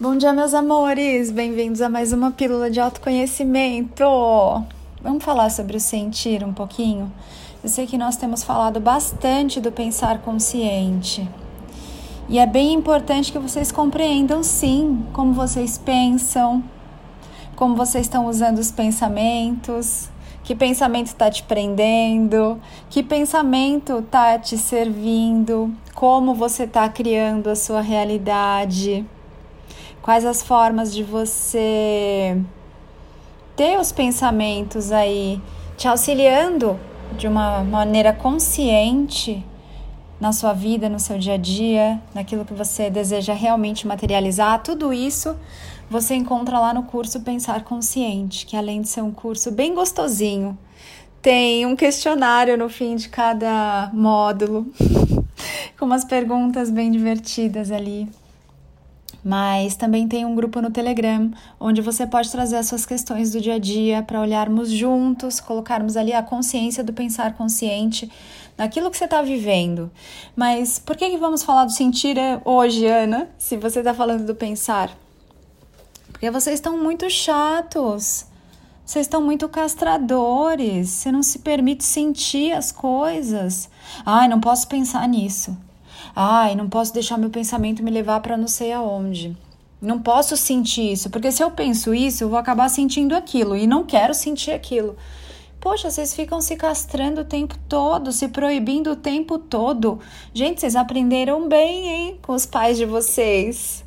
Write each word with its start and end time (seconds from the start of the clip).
Bom 0.00 0.16
dia, 0.16 0.32
meus 0.32 0.54
amores! 0.54 1.30
Bem-vindos 1.30 1.82
a 1.82 1.88
mais 1.88 2.14
uma 2.14 2.30
pílula 2.30 2.70
de 2.70 2.80
autoconhecimento! 2.80 4.02
Vamos 5.02 5.22
falar 5.22 5.50
sobre 5.50 5.76
o 5.76 5.80
sentir 5.80 6.42
um 6.42 6.52
pouquinho? 6.52 7.12
Eu 7.62 7.68
sei 7.68 7.86
que 7.86 7.98
nós 7.98 8.16
temos 8.16 8.42
falado 8.42 8.80
bastante 8.80 9.60
do 9.60 9.70
pensar 9.70 10.22
consciente. 10.22 11.28
E 12.26 12.38
é 12.38 12.46
bem 12.46 12.72
importante 12.72 13.30
que 13.30 13.38
vocês 13.38 13.70
compreendam, 13.70 14.42
sim, 14.42 15.04
como 15.12 15.34
vocês 15.34 15.76
pensam, 15.76 16.64
como 17.54 17.76
vocês 17.76 18.06
estão 18.06 18.26
usando 18.26 18.58
os 18.58 18.72
pensamentos, 18.72 20.08
que 20.42 20.54
pensamento 20.54 21.08
está 21.08 21.30
te 21.30 21.42
prendendo, 21.42 22.58
que 22.88 23.02
pensamento 23.02 23.98
está 23.98 24.38
te 24.38 24.56
servindo, 24.56 25.70
como 25.94 26.34
você 26.34 26.64
está 26.64 26.88
criando 26.88 27.50
a 27.50 27.54
sua 27.54 27.82
realidade. 27.82 29.06
Quais 30.02 30.24
as 30.24 30.42
formas 30.42 30.92
de 30.92 31.04
você 31.04 32.36
ter 33.54 33.78
os 33.78 33.92
pensamentos 33.92 34.90
aí 34.90 35.40
te 35.76 35.86
auxiliando 35.86 36.76
de 37.16 37.28
uma 37.28 37.62
maneira 37.62 38.12
consciente 38.12 39.46
na 40.20 40.32
sua 40.32 40.52
vida, 40.52 40.88
no 40.88 40.98
seu 40.98 41.16
dia 41.18 41.34
a 41.34 41.36
dia, 41.36 42.02
naquilo 42.12 42.44
que 42.44 42.52
você 42.52 42.90
deseja 42.90 43.32
realmente 43.32 43.86
materializar, 43.86 44.60
tudo 44.64 44.92
isso 44.92 45.36
você 45.88 46.16
encontra 46.16 46.58
lá 46.58 46.74
no 46.74 46.82
curso 46.82 47.20
Pensar 47.20 47.62
Consciente, 47.62 48.44
que 48.44 48.56
além 48.56 48.82
de 48.82 48.88
ser 48.88 49.02
um 49.02 49.12
curso 49.12 49.52
bem 49.52 49.72
gostosinho, 49.72 50.58
tem 51.20 51.64
um 51.64 51.76
questionário 51.76 52.58
no 52.58 52.68
fim 52.68 52.96
de 52.96 53.08
cada 53.08 53.88
módulo, 53.92 54.66
com 55.78 55.84
umas 55.84 56.04
perguntas 56.04 56.70
bem 56.70 56.90
divertidas 56.90 57.70
ali 57.70 58.08
mas 59.24 59.76
também 59.76 60.08
tem 60.08 60.24
um 60.24 60.34
grupo 60.34 60.60
no 60.60 60.70
Telegram 60.70 61.30
onde 61.60 61.80
você 61.80 62.06
pode 62.06 62.30
trazer 62.30 62.56
as 62.56 62.66
suas 62.66 62.84
questões 62.84 63.30
do 63.30 63.40
dia 63.40 63.54
a 63.54 63.58
dia 63.58 64.02
para 64.02 64.20
olharmos 64.20 64.70
juntos, 64.70 65.40
colocarmos 65.40 65.96
ali 65.96 66.12
a 66.12 66.22
consciência 66.22 66.82
do 66.82 66.92
pensar 66.92 67.34
consciente 67.34 68.10
naquilo 68.58 68.90
que 68.90 68.96
você 68.96 69.04
está 69.04 69.22
vivendo. 69.22 69.90
Mas 70.34 70.78
por 70.78 70.96
que, 70.96 71.10
que 71.10 71.18
vamos 71.18 71.42
falar 71.42 71.64
do 71.64 71.72
sentir 71.72 72.16
hoje, 72.44 72.86
Ana, 72.86 73.28
se 73.38 73.56
você 73.56 73.78
está 73.78 73.94
falando 73.94 74.26
do 74.26 74.34
pensar? 74.34 74.90
Porque 76.10 76.30
vocês 76.30 76.54
estão 76.54 76.78
muito 76.78 77.08
chatos. 77.10 78.26
Vocês 78.84 79.06
estão 79.06 79.22
muito 79.22 79.48
castradores. 79.48 80.90
Você 80.90 81.10
não 81.12 81.22
se 81.22 81.38
permite 81.38 81.84
sentir 81.84 82.52
as 82.52 82.70
coisas. 82.70 83.68
Ai, 84.04 84.28
não 84.28 84.40
posso 84.40 84.68
pensar 84.68 85.08
nisso. 85.08 85.56
Ai, 86.14 86.54
não 86.54 86.68
posso 86.68 86.92
deixar 86.92 87.18
meu 87.18 87.30
pensamento 87.30 87.82
me 87.82 87.90
levar 87.90 88.20
para 88.20 88.36
não 88.36 88.48
sei 88.48 88.72
aonde. 88.72 89.36
Não 89.80 90.00
posso 90.00 90.36
sentir 90.36 90.92
isso, 90.92 91.10
porque 91.10 91.32
se 91.32 91.42
eu 91.42 91.50
penso 91.50 91.92
isso, 91.92 92.24
eu 92.24 92.28
vou 92.28 92.38
acabar 92.38 92.68
sentindo 92.68 93.16
aquilo 93.16 93.56
e 93.56 93.66
não 93.66 93.84
quero 93.84 94.14
sentir 94.14 94.52
aquilo. 94.52 94.96
Poxa, 95.60 95.90
vocês 95.90 96.14
ficam 96.14 96.40
se 96.40 96.56
castrando 96.56 97.20
o 97.22 97.24
tempo 97.24 97.56
todo, 97.68 98.12
se 98.12 98.28
proibindo 98.28 98.92
o 98.92 98.96
tempo 98.96 99.38
todo. 99.38 100.00
Gente, 100.34 100.60
vocês 100.60 100.76
aprenderam 100.76 101.48
bem, 101.48 101.88
hein, 101.88 102.18
com 102.22 102.32
os 102.32 102.46
pais 102.46 102.76
de 102.76 102.84
vocês 102.84 103.84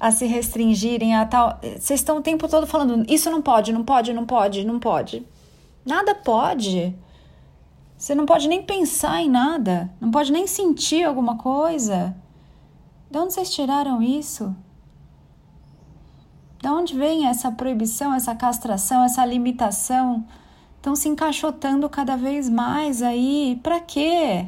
a 0.00 0.10
se 0.10 0.26
restringirem 0.26 1.16
a 1.16 1.26
tal. 1.26 1.58
Vocês 1.62 2.00
estão 2.00 2.18
o 2.18 2.22
tempo 2.22 2.48
todo 2.48 2.66
falando: 2.66 3.04
isso 3.08 3.30
não 3.30 3.42
pode, 3.42 3.72
não 3.72 3.84
pode, 3.84 4.12
não 4.12 4.24
pode, 4.24 4.64
não 4.64 4.78
pode. 4.78 5.26
Nada 5.84 6.14
pode. 6.14 6.94
Você 7.98 8.14
não 8.14 8.24
pode 8.24 8.46
nem 8.46 8.62
pensar 8.62 9.20
em 9.20 9.28
nada, 9.28 9.92
não 10.00 10.12
pode 10.12 10.30
nem 10.30 10.46
sentir 10.46 11.02
alguma 11.02 11.36
coisa. 11.36 12.16
De 13.10 13.18
onde 13.18 13.34
vocês 13.34 13.52
tiraram 13.52 14.00
isso? 14.00 14.54
De 16.62 16.68
onde 16.68 16.96
vem 16.96 17.26
essa 17.26 17.50
proibição, 17.50 18.14
essa 18.14 18.36
castração, 18.36 19.02
essa 19.02 19.26
limitação? 19.26 20.24
Estão 20.76 20.94
se 20.94 21.08
encaixotando 21.08 21.88
cada 21.90 22.16
vez 22.16 22.48
mais 22.48 23.02
aí. 23.02 23.58
Para 23.64 23.80
quê? 23.80 24.46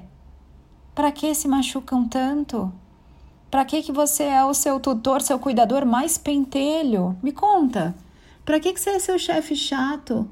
Para 0.94 1.10
que 1.10 1.34
se 1.34 1.48
machucam 1.48 2.06
tanto? 2.06 2.72
Para 3.50 3.64
que 3.64 3.82
que 3.82 3.90
você 3.90 4.22
é 4.22 4.44
o 4.44 4.54
seu 4.54 4.78
tutor, 4.78 5.22
seu 5.22 5.40
cuidador 5.40 5.84
mais 5.84 6.16
pentelho? 6.16 7.18
Me 7.20 7.32
conta. 7.32 7.96
Para 8.44 8.60
que 8.60 8.72
que 8.72 8.80
você 8.80 8.90
é 8.90 8.98
seu 9.00 9.18
chefe 9.18 9.56
chato? 9.56 10.28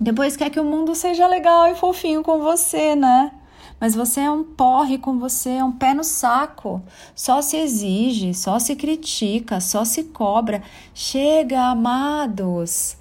Depois 0.00 0.36
quer 0.36 0.50
que 0.50 0.60
o 0.60 0.64
mundo 0.64 0.94
seja 0.94 1.26
legal 1.26 1.68
e 1.68 1.74
fofinho 1.74 2.22
com 2.22 2.38
você, 2.40 2.94
né? 2.94 3.32
Mas 3.80 3.94
você 3.94 4.20
é 4.20 4.30
um 4.30 4.44
porre 4.44 4.98
com 4.98 5.18
você, 5.18 5.50
é 5.50 5.64
um 5.64 5.72
pé 5.72 5.94
no 5.94 6.04
saco. 6.04 6.82
Só 7.14 7.42
se 7.42 7.56
exige, 7.56 8.34
só 8.34 8.58
se 8.58 8.76
critica, 8.76 9.60
só 9.60 9.84
se 9.84 10.04
cobra. 10.04 10.62
Chega, 10.94 11.60
amados. 11.68 12.96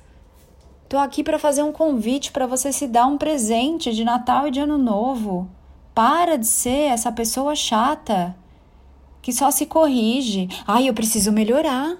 Tô 0.87 0.97
aqui 0.97 1.23
para 1.23 1.39
fazer 1.39 1.63
um 1.63 1.71
convite 1.71 2.31
para 2.31 2.47
você 2.47 2.71
se 2.71 2.87
dar 2.87 3.07
um 3.07 3.17
presente 3.17 3.93
de 3.93 4.03
Natal 4.03 4.47
e 4.47 4.51
de 4.51 4.59
Ano 4.59 4.77
Novo. 4.77 5.49
Para 5.93 6.37
de 6.37 6.47
ser 6.47 6.91
essa 6.91 7.11
pessoa 7.11 7.55
chata 7.55 8.35
que 9.21 9.33
só 9.33 9.49
se 9.49 9.65
corrige. 9.65 10.47
Ai, 10.67 10.87
eu 10.87 10.93
preciso 10.93 11.31
melhorar. 11.31 11.97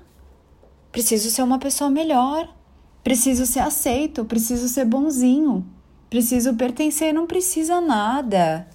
Preciso 0.91 1.29
ser 1.29 1.41
uma 1.43 1.59
pessoa 1.59 1.89
melhor. 1.89 2.47
Preciso 3.05 3.45
ser 3.45 3.59
aceito, 3.59 4.25
preciso 4.25 4.67
ser 4.67 4.83
bonzinho, 4.83 5.63
preciso 6.09 6.55
pertencer, 6.55 7.13
não 7.13 7.27
precisa 7.27 7.79
nada. 7.79 8.67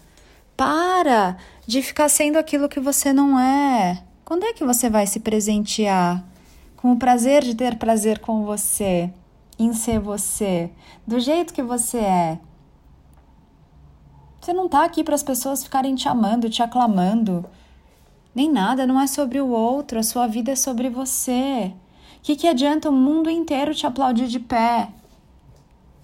Para 0.57 1.37
de 1.67 1.83
ficar 1.83 2.09
sendo 2.09 2.39
aquilo 2.39 2.69
que 2.69 2.79
você 2.79 3.13
não 3.13 3.37
é. 3.37 4.05
Quando 4.25 4.45
é 4.45 4.53
que 4.53 4.65
você 4.65 4.89
vai 4.89 5.05
se 5.05 5.19
presentear 5.19 6.25
com 6.77 6.93
o 6.93 6.97
prazer 6.97 7.43
de 7.43 7.57
ter 7.57 7.77
prazer 7.77 8.21
com 8.21 8.45
você, 8.45 9.13
em 9.59 9.73
ser 9.73 9.99
você, 9.99 10.71
do 11.05 11.19
jeito 11.19 11.53
que 11.53 11.61
você 11.61 11.99
é? 11.99 12.39
Você 14.41 14.53
não 14.53 14.67
está 14.67 14.85
aqui 14.85 15.03
para 15.03 15.17
as 15.17 15.25
pessoas 15.25 15.65
ficarem 15.65 15.97
te 15.97 16.07
amando, 16.07 16.49
te 16.49 16.63
aclamando. 16.63 17.45
Nem 18.33 18.49
nada, 18.49 18.87
não 18.87 19.01
é 19.01 19.09
sobre 19.09 19.41
o 19.41 19.49
outro, 19.49 19.99
a 19.99 20.05
sua 20.05 20.29
vida 20.29 20.53
é 20.53 20.57
sobre 20.57 20.89
você. 20.89 21.75
O 22.21 22.23
que, 22.23 22.37
que 22.37 22.47
adianta 22.47 22.91
o 22.91 22.93
mundo 22.93 23.31
inteiro 23.31 23.75
te 23.75 23.87
aplaudir 23.87 24.27
de 24.27 24.39
pé? 24.39 24.89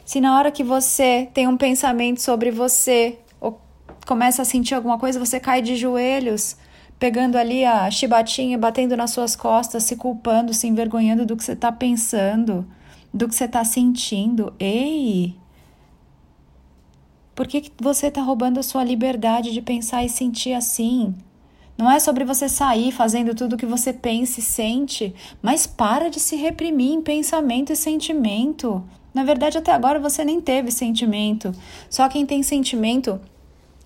Se 0.03 0.19
na 0.19 0.38
hora 0.38 0.50
que 0.50 0.65
você 0.65 1.28
tem 1.34 1.47
um 1.47 1.59
pensamento 1.59 2.22
sobre 2.22 2.50
você 2.50 3.19
ou 3.38 3.60
começa 4.06 4.41
a 4.41 4.44
sentir 4.44 4.75
alguma 4.75 4.99
coisa, 4.99 5.21
você 5.21 5.38
cai 5.38 5.60
de 5.60 5.76
joelhos, 5.76 6.56
pegando 6.99 7.37
ali 7.37 7.66
a 7.66 7.91
chibatinha, 7.91 8.56
batendo 8.56 8.97
nas 8.97 9.10
suas 9.10 9.37
costas, 9.37 9.82
se 9.82 9.94
culpando, 9.94 10.55
se 10.55 10.66
envergonhando 10.66 11.26
do 11.26 11.37
que 11.37 11.44
você 11.44 11.53
está 11.53 11.71
pensando, 11.71 12.66
do 13.12 13.28
que 13.28 13.34
você 13.34 13.44
está 13.44 13.62
sentindo. 13.62 14.55
Ei! 14.59 15.37
Por 17.34 17.47
que, 17.47 17.60
que 17.60 17.72
você 17.78 18.06
está 18.06 18.22
roubando 18.22 18.59
a 18.59 18.62
sua 18.62 18.82
liberdade 18.82 19.53
de 19.53 19.60
pensar 19.60 20.03
e 20.03 20.09
sentir 20.09 20.55
assim? 20.55 21.15
Não 21.76 21.91
é 21.91 21.98
sobre 21.98 22.25
você 22.25 22.48
sair 22.48 22.91
fazendo 22.91 23.34
tudo 23.34 23.54
o 23.54 23.56
que 23.59 23.66
você 23.66 23.92
pensa 23.92 24.41
e 24.41 24.42
sente, 24.42 25.14
mas 25.42 25.66
para 25.66 26.09
de 26.09 26.19
se 26.19 26.34
reprimir 26.34 26.92
em 26.92 27.03
pensamento 27.03 27.72
e 27.72 27.76
sentimento. 27.76 28.82
Na 29.12 29.25
verdade, 29.25 29.59
até 29.59 29.72
agora 29.72 29.98
você 29.98 30.25
nem 30.25 30.41
teve 30.41 30.70
sentimento. 30.70 31.53
Só 31.91 32.09
quem 32.09 32.25
tem 32.25 32.42
sentimento 32.42 33.20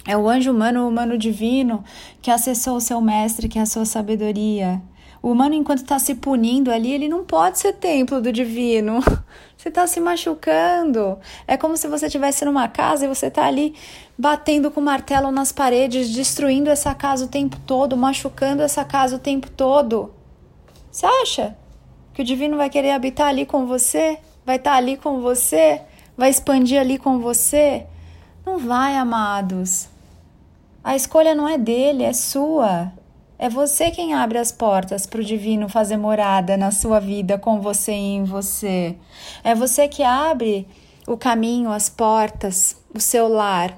é 0.06 0.16
o 0.16 0.28
anjo 0.28 0.50
humano, 0.50 0.84
o 0.84 0.88
humano 0.88 1.18
divino, 1.18 1.84
que 2.22 2.30
acessou 2.30 2.76
o 2.76 2.80
seu 2.80 3.00
mestre, 3.00 3.48
que 3.48 3.58
é 3.58 3.62
a 3.62 3.66
sua 3.66 3.84
sabedoria. 3.84 4.80
O 5.22 5.32
humano, 5.32 5.54
enquanto 5.54 5.80
está 5.80 5.98
se 5.98 6.14
punindo 6.14 6.70
ali, 6.70 6.92
ele 6.92 7.08
não 7.08 7.24
pode 7.24 7.58
ser 7.58 7.74
templo 7.74 8.22
do 8.22 8.32
divino. 8.32 9.00
Você 9.56 9.68
está 9.68 9.86
se 9.86 10.00
machucando. 10.00 11.18
É 11.46 11.56
como 11.58 11.76
se 11.76 11.86
você 11.86 12.06
estivesse 12.06 12.46
numa 12.46 12.66
casa 12.66 13.04
e 13.04 13.08
você 13.08 13.26
está 13.26 13.44
ali 13.44 13.74
batendo 14.16 14.70
com 14.70 14.80
martelo 14.80 15.30
nas 15.30 15.52
paredes, 15.52 16.08
destruindo 16.08 16.70
essa 16.70 16.94
casa 16.94 17.26
o 17.26 17.28
tempo 17.28 17.58
todo, 17.66 17.94
machucando 17.94 18.62
essa 18.62 18.86
casa 18.86 19.16
o 19.16 19.18
tempo 19.18 19.50
todo. 19.50 20.14
Você 20.90 21.04
acha 21.04 21.54
que 22.14 22.22
o 22.22 22.24
divino 22.24 22.56
vai 22.56 22.70
querer 22.70 22.92
habitar 22.92 23.28
ali 23.28 23.44
com 23.44 23.66
você? 23.66 24.18
Vai 24.46 24.56
estar 24.56 24.70
tá 24.70 24.76
ali 24.78 24.96
com 24.96 25.20
você? 25.20 25.82
Vai 26.16 26.30
expandir 26.30 26.80
ali 26.80 26.96
com 26.96 27.18
você? 27.18 27.86
Não 28.46 28.56
vai, 28.58 28.96
amados. 28.96 29.90
A 30.82 30.96
escolha 30.96 31.34
não 31.34 31.46
é 31.46 31.58
dele, 31.58 32.02
é 32.02 32.14
sua. 32.14 32.90
É 33.42 33.48
você 33.48 33.90
quem 33.90 34.12
abre 34.12 34.36
as 34.36 34.52
portas 34.52 35.06
para 35.06 35.18
o 35.18 35.24
divino 35.24 35.66
fazer 35.66 35.96
morada 35.96 36.58
na 36.58 36.70
sua 36.70 37.00
vida, 37.00 37.38
com 37.38 37.58
você 37.58 37.90
e 37.90 38.16
em 38.16 38.22
você. 38.22 38.94
É 39.42 39.54
você 39.54 39.88
que 39.88 40.02
abre 40.02 40.68
o 41.06 41.16
caminho, 41.16 41.70
as 41.70 41.88
portas, 41.88 42.76
o 42.94 43.00
seu 43.00 43.28
lar, 43.28 43.74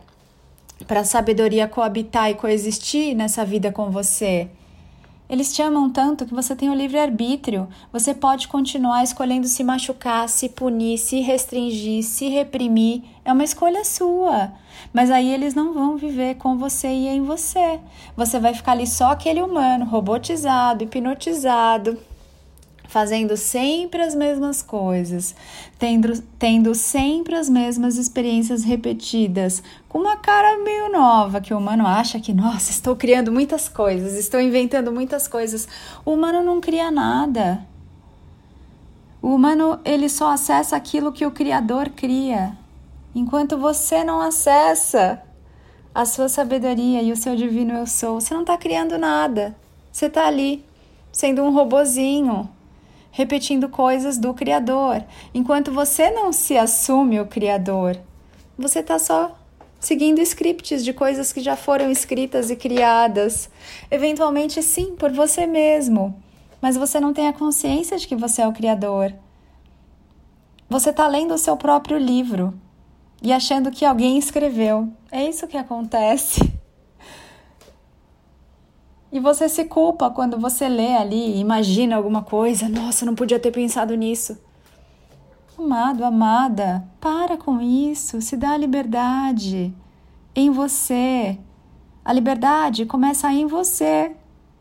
para 0.88 1.02
a 1.02 1.04
sabedoria 1.04 1.68
coabitar 1.68 2.28
e 2.28 2.34
coexistir 2.34 3.14
nessa 3.14 3.44
vida 3.44 3.70
com 3.70 3.88
você. 3.88 4.50
Eles 5.32 5.50
te 5.50 5.62
amam 5.62 5.88
tanto 5.88 6.26
que 6.26 6.34
você 6.34 6.54
tem 6.54 6.68
o 6.68 6.74
livre-arbítrio. 6.74 7.66
Você 7.90 8.12
pode 8.12 8.46
continuar 8.48 9.02
escolhendo 9.02 9.48
se 9.48 9.64
machucar, 9.64 10.28
se 10.28 10.46
punir, 10.46 10.98
se 10.98 11.20
restringir, 11.20 12.02
se 12.02 12.28
reprimir. 12.28 13.02
É 13.24 13.32
uma 13.32 13.42
escolha 13.42 13.82
sua. 13.82 14.52
Mas 14.92 15.10
aí 15.10 15.32
eles 15.32 15.54
não 15.54 15.72
vão 15.72 15.96
viver 15.96 16.34
com 16.34 16.58
você 16.58 16.88
e 16.88 17.08
em 17.08 17.22
você. 17.22 17.80
Você 18.14 18.38
vai 18.38 18.52
ficar 18.52 18.72
ali 18.72 18.86
só 18.86 19.12
aquele 19.12 19.40
humano, 19.40 19.86
robotizado, 19.86 20.84
hipnotizado, 20.84 21.96
fazendo 22.92 23.38
sempre 23.38 24.02
as 24.02 24.14
mesmas 24.14 24.60
coisas, 24.60 25.34
tendo, 25.78 26.20
tendo 26.38 26.74
sempre 26.74 27.34
as 27.34 27.48
mesmas 27.48 27.96
experiências 27.96 28.64
repetidas, 28.64 29.62
com 29.88 30.00
uma 30.00 30.18
cara 30.18 30.62
meio 30.62 30.92
nova, 30.92 31.40
que 31.40 31.54
o 31.54 31.56
humano 31.56 31.86
acha 31.86 32.20
que, 32.20 32.34
nossa, 32.34 32.70
estou 32.70 32.94
criando 32.94 33.32
muitas 33.32 33.66
coisas, 33.66 34.12
estou 34.12 34.38
inventando 34.38 34.92
muitas 34.92 35.26
coisas. 35.26 35.66
O 36.04 36.12
humano 36.12 36.42
não 36.42 36.60
cria 36.60 36.90
nada. 36.90 37.66
O 39.22 39.28
humano, 39.28 39.80
ele 39.86 40.10
só 40.10 40.30
acessa 40.30 40.76
aquilo 40.76 41.12
que 41.12 41.24
o 41.24 41.30
Criador 41.30 41.88
cria. 41.88 42.58
Enquanto 43.14 43.56
você 43.56 44.04
não 44.04 44.20
acessa 44.20 45.22
a 45.94 46.04
sua 46.04 46.28
sabedoria 46.28 47.00
e 47.00 47.10
o 47.10 47.16
seu 47.16 47.34
divino 47.34 47.72
eu 47.72 47.86
sou, 47.86 48.20
você 48.20 48.34
não 48.34 48.42
está 48.42 48.58
criando 48.58 48.98
nada. 48.98 49.56
Você 49.90 50.06
está 50.06 50.26
ali, 50.26 50.62
sendo 51.10 51.42
um 51.42 51.54
robozinho, 51.54 52.50
repetindo 53.12 53.68
coisas 53.68 54.18
do 54.18 54.34
Criador. 54.34 55.04
Enquanto 55.32 55.70
você 55.70 56.10
não 56.10 56.32
se 56.32 56.58
assume 56.58 57.20
o 57.20 57.26
Criador, 57.26 57.96
você 58.58 58.80
está 58.80 58.98
só 58.98 59.38
seguindo 59.78 60.20
scripts 60.20 60.84
de 60.84 60.92
coisas 60.92 61.32
que 61.32 61.40
já 61.40 61.54
foram 61.54 61.90
escritas 61.90 62.50
e 62.50 62.56
criadas. 62.56 63.50
Eventualmente, 63.90 64.62
sim, 64.62 64.96
por 64.96 65.12
você 65.12 65.46
mesmo. 65.46 66.20
Mas 66.60 66.76
você 66.76 66.98
não 66.98 67.12
tem 67.12 67.28
a 67.28 67.32
consciência 67.32 67.98
de 67.98 68.08
que 68.08 68.16
você 68.16 68.42
é 68.42 68.48
o 68.48 68.52
Criador. 68.52 69.12
Você 70.70 70.90
está 70.90 71.06
lendo 71.06 71.34
o 71.34 71.38
seu 71.38 71.56
próprio 71.56 71.98
livro 71.98 72.54
e 73.22 73.32
achando 73.32 73.70
que 73.70 73.84
alguém 73.84 74.16
escreveu. 74.16 74.88
É 75.10 75.28
isso 75.28 75.46
que 75.46 75.56
acontece. 75.56 76.40
E 79.12 79.20
você 79.20 79.46
se 79.46 79.66
culpa 79.66 80.08
quando 80.08 80.38
você 80.38 80.66
lê 80.66 80.96
ali, 80.96 81.38
imagina 81.38 81.96
alguma 81.96 82.22
coisa. 82.22 82.66
Nossa, 82.66 83.04
não 83.04 83.14
podia 83.14 83.38
ter 83.38 83.50
pensado 83.50 83.94
nisso. 83.94 84.38
Amado, 85.58 86.02
amada, 86.02 86.82
para 86.98 87.36
com 87.36 87.60
isso, 87.60 88.22
se 88.22 88.38
dá 88.38 88.52
a 88.52 88.56
liberdade 88.56 89.72
em 90.34 90.50
você. 90.50 91.38
A 92.02 92.10
liberdade 92.10 92.86
começa 92.86 93.30
em 93.30 93.46
você 93.46 94.12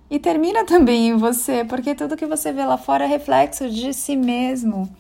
e 0.09 0.19
termina 0.19 0.65
também 0.67 1.07
em 1.07 1.15
você, 1.15 1.63
porque 1.63 1.95
tudo 1.95 2.17
que 2.17 2.25
você 2.25 2.51
vê 2.51 2.65
lá 2.65 2.77
fora 2.77 3.05
é 3.05 3.07
reflexo 3.07 3.69
de 3.69 3.93
si 3.93 4.17
mesmo. 4.17 4.93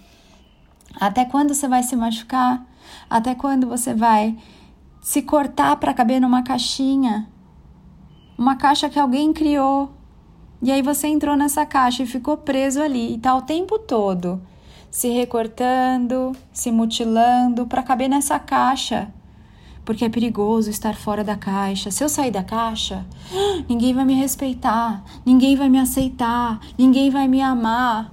Até 0.95 1.25
quando 1.25 1.53
você 1.53 1.67
vai 1.67 1.83
se 1.83 1.95
machucar? 1.97 2.65
Até 3.09 3.35
quando 3.35 3.67
você 3.67 3.93
vai 3.93 4.37
se 5.01 5.21
cortar 5.21 5.75
para 5.75 5.93
caber 5.93 6.21
numa 6.21 6.41
caixinha? 6.41 7.27
Uma 8.41 8.55
caixa 8.55 8.89
que 8.89 8.97
alguém 8.97 9.31
criou. 9.31 9.91
E 10.63 10.71
aí 10.71 10.81
você 10.81 11.07
entrou 11.07 11.37
nessa 11.37 11.63
caixa 11.63 12.01
e 12.01 12.07
ficou 12.07 12.35
preso 12.35 12.81
ali 12.81 13.13
e 13.13 13.17
tá 13.19 13.35
o 13.35 13.43
tempo 13.43 13.77
todo 13.77 14.41
se 14.89 15.09
recortando, 15.09 16.33
se 16.51 16.71
mutilando 16.71 17.67
para 17.67 17.83
caber 17.83 18.09
nessa 18.09 18.39
caixa. 18.39 19.09
Porque 19.85 20.05
é 20.05 20.09
perigoso 20.09 20.71
estar 20.71 20.95
fora 20.95 21.23
da 21.23 21.35
caixa. 21.35 21.91
Se 21.91 22.03
eu 22.03 22.09
sair 22.09 22.31
da 22.31 22.43
caixa, 22.43 23.05
ninguém 23.69 23.93
vai 23.93 24.05
me 24.05 24.15
respeitar, 24.15 25.03
ninguém 25.23 25.55
vai 25.55 25.69
me 25.69 25.79
aceitar, 25.79 26.59
ninguém 26.77 27.11
vai 27.11 27.27
me 27.27 27.41
amar. 27.41 28.11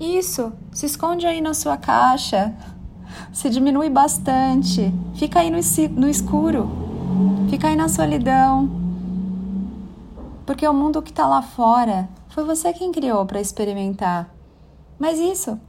Isso, 0.00 0.50
se 0.72 0.86
esconde 0.86 1.26
aí 1.26 1.42
na 1.42 1.52
sua 1.52 1.76
caixa. 1.76 2.54
Se 3.32 3.48
diminui 3.50 3.88
bastante. 3.90 4.92
Fica 5.14 5.40
aí 5.40 5.50
no, 5.50 5.58
no 5.96 6.08
escuro. 6.08 6.70
Fica 7.50 7.68
aí 7.68 7.76
na 7.76 7.88
solidão 7.88 8.87
porque 10.48 10.66
o 10.66 10.72
mundo 10.72 11.02
que 11.02 11.10
está 11.10 11.26
lá 11.26 11.42
fora 11.42 12.08
foi 12.30 12.42
você 12.42 12.72
quem 12.72 12.90
criou 12.90 13.26
para 13.26 13.38
experimentar. 13.38 14.34
Mas 14.98 15.18
isso, 15.18 15.60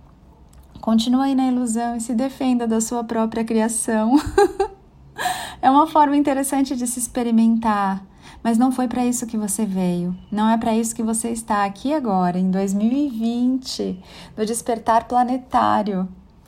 continua 0.79 1.25
aí 1.25 1.35
na 1.35 1.47
ilusão 1.47 1.97
e 1.97 1.99
se 1.99 2.13
defenda 2.13 2.65
da 2.65 2.79
sua 2.79 3.03
própria 3.03 3.43
criação. 3.43 4.15
é 5.61 5.69
uma 5.69 5.85
forma 5.85 6.15
interessante 6.15 6.77
de 6.77 6.87
se 6.87 6.97
experimentar, 6.97 8.01
mas 8.41 8.57
não 8.57 8.71
foi 8.71 8.87
para 8.87 9.05
isso 9.05 9.27
que 9.27 9.37
você 9.37 9.65
veio. 9.65 10.15
Não 10.31 10.47
é 10.47 10.57
para 10.57 10.73
isso 10.73 10.95
que 10.95 11.03
você 11.03 11.29
está 11.29 11.65
aqui 11.65 11.93
agora, 11.93 12.39
em 12.39 12.49
2020, 12.49 14.01
no 14.37 14.45
despertar 14.45 15.09
planetário. 15.09 16.07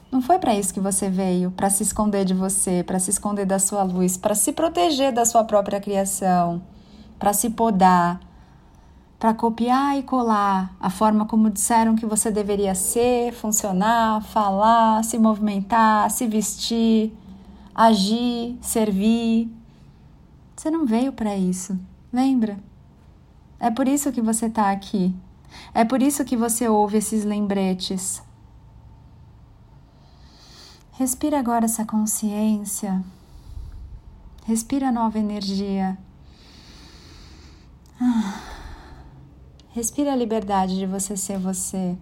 Não 0.09 0.21
foi 0.21 0.39
para 0.39 0.55
isso 0.55 0.73
que 0.73 0.79
você 0.79 1.09
veio, 1.09 1.51
para 1.51 1.69
se 1.69 1.83
esconder 1.83 2.23
de 2.23 2.33
você, 2.33 2.81
para 2.81 2.97
se 2.97 3.09
esconder 3.09 3.45
da 3.45 3.59
sua 3.59 3.83
luz, 3.83 4.15
para 4.15 4.35
se 4.35 4.53
proteger 4.53 5.11
da 5.11 5.25
sua 5.25 5.43
própria 5.43 5.81
criação 5.81 6.61
para 7.21 7.33
se 7.33 7.51
podar, 7.51 8.19
para 9.19 9.31
copiar 9.31 9.95
e 9.95 10.01
colar 10.01 10.75
a 10.79 10.89
forma 10.89 11.23
como 11.27 11.51
disseram 11.51 11.95
que 11.95 12.03
você 12.03 12.31
deveria 12.31 12.73
ser, 12.73 13.31
funcionar, 13.31 14.23
falar, 14.23 15.03
se 15.03 15.19
movimentar, 15.19 16.09
se 16.09 16.25
vestir, 16.25 17.13
agir, 17.75 18.57
servir. 18.59 19.55
Você 20.55 20.71
não 20.71 20.83
veio 20.83 21.13
para 21.13 21.37
isso, 21.37 21.79
lembra? 22.11 22.57
É 23.59 23.69
por 23.69 23.87
isso 23.87 24.11
que 24.11 24.19
você 24.19 24.47
está 24.47 24.71
aqui. 24.71 25.13
É 25.75 25.85
por 25.85 26.01
isso 26.01 26.25
que 26.25 26.35
você 26.35 26.67
ouve 26.67 26.97
esses 26.97 27.23
lembretes. 27.23 28.23
Respira 30.93 31.37
agora 31.37 31.65
essa 31.65 31.85
consciência. 31.85 32.99
Respira 34.43 34.91
nova 34.91 35.19
energia. 35.19 35.95
Respira 39.73 40.11
a 40.11 40.15
liberdade 40.15 40.77
de 40.77 40.85
você 40.85 41.15
ser 41.15 41.37
você. 41.37 41.97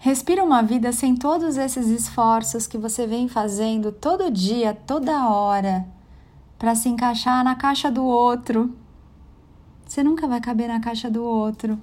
Respira 0.00 0.42
uma 0.42 0.62
vida 0.62 0.92
sem 0.92 1.14
todos 1.14 1.56
esses 1.56 1.86
esforços 1.86 2.66
que 2.66 2.76
você 2.76 3.06
vem 3.06 3.28
fazendo 3.28 3.92
todo 3.92 4.32
dia, 4.32 4.74
toda 4.74 5.28
hora, 5.28 5.86
para 6.58 6.74
se 6.74 6.88
encaixar 6.88 7.44
na 7.44 7.54
caixa 7.54 7.88
do 7.88 8.04
outro. 8.04 8.76
Você 9.86 10.02
nunca 10.02 10.26
vai 10.26 10.40
caber 10.40 10.66
na 10.66 10.80
caixa 10.80 11.08
do 11.08 11.22
outro. 11.22 11.78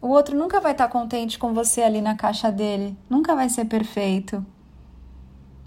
O 0.00 0.06
outro 0.06 0.38
nunca 0.38 0.60
vai 0.60 0.70
estar 0.70 0.86
contente 0.86 1.36
com 1.36 1.52
você 1.52 1.82
ali 1.82 2.00
na 2.00 2.14
caixa 2.14 2.52
dele, 2.52 2.96
nunca 3.10 3.34
vai 3.34 3.48
ser 3.48 3.64
perfeito. 3.64 4.46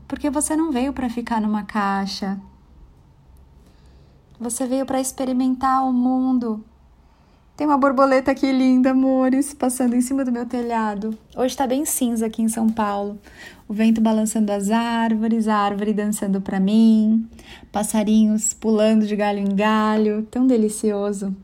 Porque 0.08 0.30
você 0.30 0.56
não 0.56 0.72
veio 0.72 0.94
para 0.94 1.10
ficar 1.10 1.42
numa 1.42 1.64
caixa. 1.64 2.40
Você 4.42 4.66
veio 4.66 4.88
para 4.88 5.00
experimentar 5.00 5.88
o 5.88 5.94
mundo. 5.94 6.66
Tem 7.56 7.68
uma 7.68 7.78
borboleta 7.78 8.32
aqui 8.32 8.52
linda, 8.52 8.90
amores, 8.90 9.54
passando 9.54 9.96
em 9.96 10.02
cima 10.02 10.26
do 10.26 10.32
meu 10.32 10.48
telhado. 10.48 11.16
Hoje 11.36 11.54
está 11.54 11.68
bem 11.68 11.86
cinza 11.86 12.26
aqui 12.26 12.42
em 12.42 12.50
São 12.50 12.68
Paulo. 12.68 13.20
O 13.68 13.74
vento 13.76 14.02
balançando 14.02 14.52
as 14.52 14.72
árvores, 14.72 15.48
a 15.48 15.56
árvore 15.56 15.94
dançando 15.94 16.42
para 16.42 16.60
mim, 16.60 17.30
passarinhos 17.72 18.52
pulando 18.52 19.06
de 19.06 19.16
galho 19.16 19.38
em 19.38 19.56
galho, 19.56 20.24
tão 20.32 20.48
delicioso. 20.48 21.36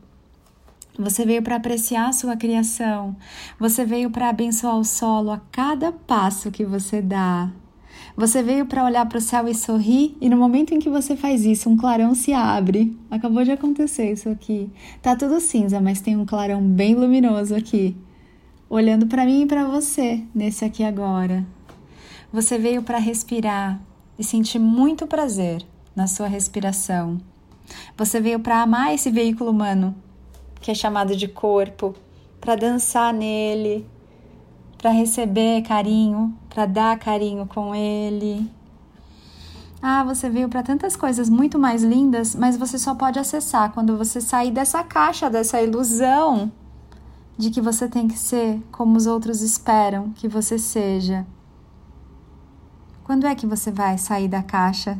Você 0.98 1.24
veio 1.24 1.40
para 1.40 1.54
apreciar 1.54 2.08
a 2.08 2.12
sua 2.12 2.36
criação. 2.36 3.14
Você 3.60 3.84
veio 3.84 4.10
para 4.10 4.28
abençoar 4.28 4.76
o 4.76 4.82
solo 4.82 5.30
a 5.30 5.40
cada 5.52 5.92
passo 5.92 6.50
que 6.50 6.64
você 6.64 7.00
dá. 7.00 7.48
Você 8.18 8.42
veio 8.42 8.66
para 8.66 8.84
olhar 8.84 9.06
para 9.06 9.18
o 9.18 9.20
céu 9.20 9.46
e 9.46 9.54
sorrir, 9.54 10.16
e 10.20 10.28
no 10.28 10.36
momento 10.36 10.74
em 10.74 10.80
que 10.80 10.90
você 10.90 11.14
faz 11.14 11.44
isso, 11.44 11.70
um 11.70 11.76
clarão 11.76 12.16
se 12.16 12.32
abre. 12.32 12.98
Acabou 13.08 13.44
de 13.44 13.52
acontecer 13.52 14.10
isso 14.10 14.28
aqui. 14.28 14.68
Tá 15.00 15.14
tudo 15.14 15.38
cinza, 15.38 15.80
mas 15.80 16.00
tem 16.00 16.16
um 16.16 16.26
clarão 16.26 16.60
bem 16.60 16.96
luminoso 16.96 17.54
aqui, 17.54 17.96
olhando 18.68 19.06
para 19.06 19.24
mim 19.24 19.42
e 19.42 19.46
para 19.46 19.68
você 19.68 20.20
nesse 20.34 20.64
aqui 20.64 20.82
agora. 20.82 21.46
Você 22.32 22.58
veio 22.58 22.82
para 22.82 22.98
respirar 22.98 23.80
e 24.18 24.24
sentir 24.24 24.58
muito 24.58 25.06
prazer 25.06 25.64
na 25.94 26.08
sua 26.08 26.26
respiração. 26.26 27.20
Você 27.96 28.20
veio 28.20 28.40
para 28.40 28.62
amar 28.62 28.92
esse 28.92 29.12
veículo 29.12 29.52
humano, 29.52 29.94
que 30.60 30.72
é 30.72 30.74
chamado 30.74 31.14
de 31.14 31.28
corpo, 31.28 31.94
para 32.40 32.56
dançar 32.56 33.14
nele, 33.14 33.86
para 34.78 34.90
receber 34.90 35.62
carinho, 35.62 36.34
para 36.48 36.64
dar 36.64 36.98
carinho 36.98 37.46
com 37.46 37.74
ele. 37.74 38.50
Ah, 39.82 40.02
você 40.04 40.30
veio 40.30 40.48
para 40.48 40.62
tantas 40.62 40.96
coisas 40.96 41.28
muito 41.28 41.58
mais 41.58 41.82
lindas, 41.82 42.34
mas 42.34 42.56
você 42.56 42.78
só 42.78 42.94
pode 42.94 43.18
acessar 43.18 43.72
quando 43.72 43.98
você 43.98 44.20
sair 44.20 44.50
dessa 44.50 44.82
caixa, 44.82 45.28
dessa 45.28 45.60
ilusão 45.60 46.50
de 47.36 47.50
que 47.50 47.60
você 47.60 47.86
tem 47.88 48.08
que 48.08 48.18
ser 48.18 48.60
como 48.72 48.96
os 48.96 49.06
outros 49.06 49.42
esperam 49.42 50.10
que 50.12 50.26
você 50.26 50.58
seja. 50.58 51.26
Quando 53.04 53.26
é 53.26 53.34
que 53.34 53.46
você 53.46 53.70
vai 53.70 53.98
sair 53.98 54.28
da 54.28 54.42
caixa 54.42 54.98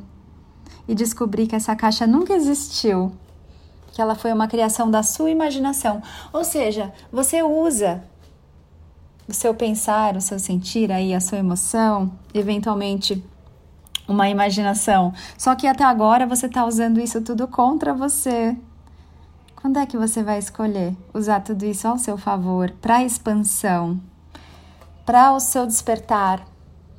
e 0.87 0.95
descobrir 0.95 1.47
que 1.47 1.57
essa 1.57 1.75
caixa 1.75 2.07
nunca 2.07 2.35
existiu? 2.35 3.13
que 3.99 4.03
ela 4.03 4.15
foi 4.15 4.33
uma 4.33 4.47
criação 4.47 4.89
da 4.89 5.03
sua 5.03 5.29
imaginação. 5.29 6.01
Ou 6.33 6.45
seja, 6.45 6.93
você 7.11 7.43
usa 7.43 8.05
o 9.29 9.35
seu 9.35 9.55
pensar, 9.55 10.17
o 10.17 10.21
seu 10.21 10.39
sentir 10.39 10.91
aí, 10.91 11.15
a 11.15 11.21
sua 11.21 11.39
emoção, 11.39 12.11
eventualmente 12.33 13.23
uma 14.09 14.29
imaginação. 14.29 15.13
Só 15.37 15.55
que 15.55 15.67
até 15.67 15.85
agora 15.85 16.27
você 16.27 16.47
está 16.47 16.65
usando 16.65 16.99
isso 16.99 17.21
tudo 17.21 17.47
contra 17.47 17.93
você. 17.93 18.57
Quando 19.55 19.79
é 19.79 19.85
que 19.85 19.99
você 19.99 20.23
vai 20.23 20.39
escolher 20.39 20.97
usar 21.13 21.41
tudo 21.41 21.65
isso 21.65 21.87
ao 21.87 21.99
seu 21.99 22.17
favor, 22.17 22.71
para 22.81 23.05
expansão, 23.05 24.01
para 25.05 25.33
o 25.33 25.41
seu 25.41 25.67
despertar, 25.67 26.47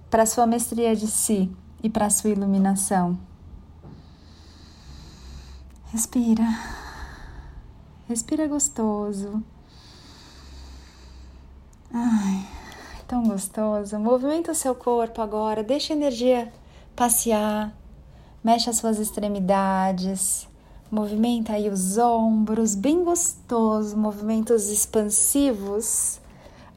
para 0.09 0.23
a 0.23 0.27
sua 0.27 0.45
mestria 0.45 0.95
de 0.95 1.07
si 1.07 1.51
e 1.81 1.89
para 1.89 2.05
a 2.05 2.09
sua 2.09 2.29
iluminação? 2.29 3.17
Respira. 5.91 6.45
Respira 8.07 8.47
gostoso. 8.47 9.43
Tão 13.09 13.23
gostoso. 13.23 13.97
Movimenta 13.97 14.51
o 14.51 14.55
seu 14.55 14.75
corpo 14.75 15.19
agora, 15.19 15.63
deixa 15.63 15.93
a 15.93 15.95
energia 15.95 16.53
passear. 16.95 17.75
Mexe 18.43 18.69
as 18.69 18.77
suas 18.77 18.99
extremidades. 18.99 20.47
Movimenta 20.91 21.53
aí 21.53 21.69
os 21.69 21.97
ombros, 21.97 22.75
bem 22.75 23.03
gostoso, 23.03 23.97
movimentos 23.97 24.69
expansivos, 24.69 26.21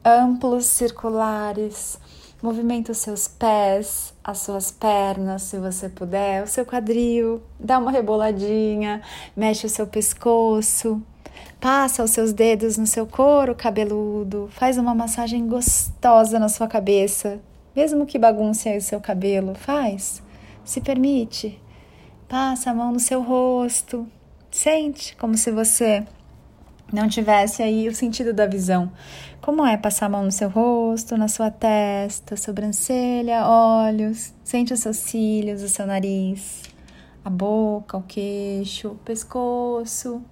amplos, 0.03 0.65
circulares. 0.65 1.99
Movimenta 2.43 2.93
os 2.93 2.99
seus 2.99 3.29
pés, 3.29 4.13
as 4.25 4.39
suas 4.39 4.73
pernas, 4.73 5.43
se 5.43 5.59
você 5.59 5.89
puder, 5.89 6.43
o 6.43 6.47
seu 6.49 6.67
quadril, 6.67 7.41
dá 7.61 7.79
uma 7.79 7.93
reboladinha, 7.93 9.01
mexe 9.37 9.67
o 9.67 9.71
seu 9.71 9.87
pescoço, 9.87 11.01
passa 11.61 12.03
os 12.03 12.11
seus 12.11 12.33
dedos 12.33 12.77
no 12.77 12.87
seu 12.87 13.07
couro 13.07 13.55
cabeludo, 13.55 14.49
faz 14.53 14.79
uma 14.79 14.95
massagem 14.95 15.47
gostosa 15.47 16.39
na 16.39 16.49
sua 16.49 16.67
cabeça, 16.67 17.41
mesmo 17.75 18.07
que 18.07 18.19
bagunce 18.19 18.69
aí 18.69 18.79
o 18.79 18.83
seu 18.83 19.01
cabelo, 19.01 19.55
faz, 19.55 20.23
se 20.65 20.81
permite. 20.81 21.61
Passa 22.29 22.71
a 22.71 22.75
mão 22.75 22.93
no 22.93 23.01
seu 23.01 23.23
rosto, 23.23 24.07
sente 24.51 25.15
como 25.17 25.37
se 25.37 25.51
você 25.51 26.05
não 26.93 27.09
tivesse 27.09 27.63
aí 27.63 27.89
o 27.89 27.95
sentido 27.95 28.33
da 28.33 28.47
visão. 28.47 28.93
Como 29.41 29.67
é 29.67 29.77
passar 29.77 30.07
a 30.07 30.09
mão 30.09 30.25
no 30.25 30.31
seu 30.31 30.49
rosto, 30.49 31.17
na 31.17 31.27
sua 31.27 31.51
testa, 31.51 32.37
sobrancelha, 32.37 33.47
olhos, 33.47 34.33
sente 34.45 34.73
os 34.73 34.81
seus 34.81 34.99
cílios, 34.99 35.63
o 35.63 35.69
seu 35.69 35.87
nariz, 35.87 36.63
a 37.25 37.31
boca, 37.31 37.97
o 37.97 38.03
queixo, 38.03 38.89
o 38.89 38.97
pescoço, 38.97 40.23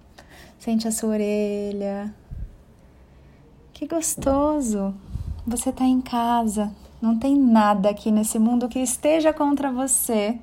sente 0.58 0.86
a 0.86 0.92
sua 0.92 1.10
orelha. 1.10 2.14
Que 3.72 3.86
gostoso! 3.86 4.94
Você 5.46 5.70
está 5.70 5.84
em 5.84 6.00
casa, 6.02 6.70
não 7.00 7.18
tem 7.18 7.34
nada 7.34 7.88
aqui 7.88 8.10
nesse 8.10 8.38
mundo 8.38 8.68
que 8.68 8.78
esteja 8.78 9.32
contra 9.32 9.72
você, 9.72 10.38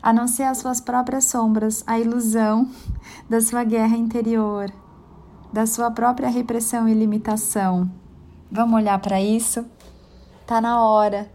a 0.00 0.12
não 0.12 0.28
ser 0.28 0.44
as 0.44 0.58
suas 0.58 0.80
próprias 0.80 1.24
sombras, 1.24 1.82
a 1.86 1.98
ilusão 1.98 2.70
da 3.28 3.40
sua 3.40 3.64
guerra 3.64 3.96
interior, 3.96 4.72
da 5.52 5.66
sua 5.66 5.90
própria 5.90 6.28
repressão 6.28 6.88
e 6.88 6.94
limitação. 6.94 7.90
Vamos 8.50 8.76
olhar 8.76 9.00
para 9.00 9.20
isso? 9.20 9.66
Tá 10.46 10.60
na 10.60 10.80
hora. 10.80 11.28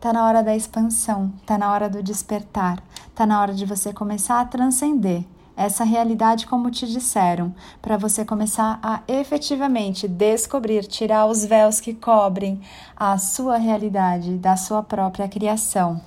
Tá 0.00 0.12
na 0.12 0.24
hora 0.26 0.42
da 0.42 0.54
expansão, 0.54 1.32
tá 1.44 1.58
na 1.58 1.72
hora 1.72 1.88
do 1.88 2.02
despertar, 2.02 2.82
tá 3.14 3.24
na 3.24 3.40
hora 3.40 3.54
de 3.54 3.64
você 3.64 3.92
começar 3.92 4.40
a 4.40 4.44
transcender 4.44 5.24
essa 5.62 5.84
realidade 5.84 6.46
como 6.46 6.70
te 6.70 6.86
disseram, 6.86 7.54
para 7.80 7.96
você 7.96 8.24
começar 8.24 8.78
a 8.82 9.00
efetivamente 9.06 10.06
descobrir, 10.08 10.86
tirar 10.86 11.26
os 11.26 11.44
véus 11.44 11.80
que 11.80 11.94
cobrem 11.94 12.60
a 12.96 13.16
sua 13.18 13.56
realidade 13.56 14.36
da 14.36 14.56
sua 14.56 14.82
própria 14.82 15.28
criação. 15.28 16.00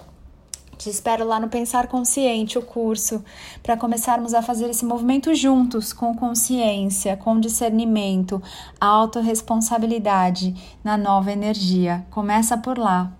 Te 0.77 0.89
espero 0.89 1.25
lá 1.25 1.39
no 1.39 1.47
Pensar 1.47 1.88
Consciente, 1.88 2.57
o 2.57 2.62
curso, 2.62 3.24
para 3.63 3.77
começarmos 3.77 4.33
a 4.33 4.41
fazer 4.41 4.69
esse 4.69 4.85
movimento 4.85 5.33
juntos, 5.33 5.93
com 5.93 6.13
consciência, 6.13 7.15
com 7.15 7.39
discernimento, 7.39 8.43
autorresponsabilidade 8.79 10.53
na 10.83 10.97
nova 10.97 11.31
energia. 11.31 12.05
Começa 12.12 12.57
por 12.57 12.77
lá. 12.77 13.12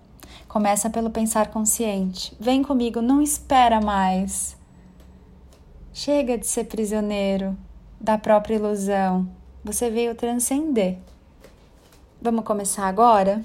Começa 0.46 0.90
pelo 0.90 1.10
pensar 1.10 1.48
consciente. 1.48 2.36
Vem 2.38 2.62
comigo, 2.62 3.00
não 3.00 3.22
espera 3.22 3.80
mais. 3.80 4.55
Chega 5.98 6.36
de 6.36 6.46
ser 6.46 6.64
prisioneiro 6.64 7.56
da 7.98 8.18
própria 8.18 8.56
ilusão. 8.56 9.26
Você 9.64 9.88
veio 9.88 10.14
transcender. 10.14 10.98
Vamos 12.20 12.44
começar 12.44 12.86
agora? 12.86 13.42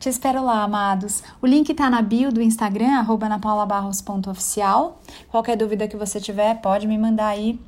Te 0.00 0.08
espero 0.08 0.44
lá, 0.44 0.64
amados. 0.64 1.22
O 1.40 1.46
link 1.46 1.70
está 1.70 1.88
na 1.88 2.02
bio 2.02 2.32
do 2.32 2.42
Instagram, 2.42 2.98
arroba 2.98 3.28
napaulabarros.oficial. 3.28 5.00
Qualquer 5.28 5.56
dúvida 5.56 5.86
que 5.86 5.96
você 5.96 6.20
tiver, 6.20 6.60
pode 6.60 6.88
me 6.88 6.98
mandar 6.98 7.28
aí 7.28 7.60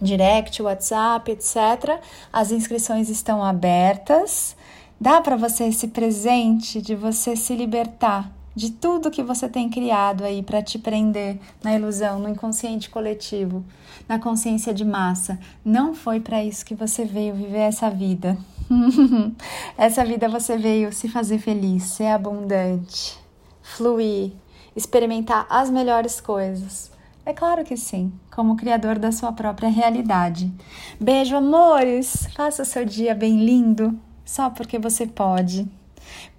direct, 0.00 0.62
WhatsApp, 0.62 1.30
etc. 1.30 2.00
As 2.32 2.50
inscrições 2.50 3.10
estão 3.10 3.44
abertas. 3.44 4.56
Dá 4.98 5.20
para 5.20 5.36
você 5.36 5.64
esse 5.64 5.88
presente 5.88 6.80
de 6.80 6.94
você 6.94 7.36
se 7.36 7.54
libertar 7.54 8.37
de 8.58 8.72
tudo 8.72 9.08
que 9.08 9.22
você 9.22 9.48
tem 9.48 9.70
criado 9.70 10.24
aí 10.24 10.42
para 10.42 10.60
te 10.60 10.80
prender 10.80 11.38
na 11.62 11.76
ilusão, 11.76 12.18
no 12.18 12.28
inconsciente 12.28 12.90
coletivo, 12.90 13.64
na 14.08 14.18
consciência 14.18 14.74
de 14.74 14.84
massa. 14.84 15.38
Não 15.64 15.94
foi 15.94 16.18
para 16.18 16.44
isso 16.44 16.66
que 16.66 16.74
você 16.74 17.04
veio 17.04 17.36
viver 17.36 17.60
essa 17.60 17.88
vida. 17.88 18.36
essa 19.78 20.04
vida 20.04 20.28
você 20.28 20.58
veio 20.58 20.92
se 20.92 21.08
fazer 21.08 21.38
feliz, 21.38 21.84
ser 21.84 22.08
abundante, 22.08 23.16
fluir, 23.62 24.32
experimentar 24.74 25.46
as 25.48 25.70
melhores 25.70 26.20
coisas. 26.20 26.90
É 27.24 27.32
claro 27.32 27.64
que 27.64 27.76
sim, 27.76 28.12
como 28.34 28.56
criador 28.56 28.98
da 28.98 29.12
sua 29.12 29.30
própria 29.30 29.68
realidade. 29.68 30.52
Beijo, 30.98 31.36
amores! 31.36 32.26
Faça 32.34 32.62
o 32.62 32.66
seu 32.66 32.84
dia 32.84 33.14
bem 33.14 33.44
lindo, 33.44 33.96
só 34.24 34.50
porque 34.50 34.80
você 34.80 35.06
pode. 35.06 35.64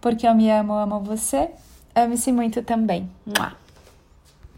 Porque 0.02 0.28
eu 0.28 0.36
me 0.36 0.52
amo, 0.52 0.74
amo 0.74 1.00
você 1.00 1.50
Ame-se 2.04 2.32
muito 2.32 2.62
também. 2.64 3.10
Mua. 3.26 3.59